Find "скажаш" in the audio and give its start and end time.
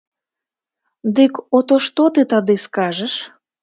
2.67-3.13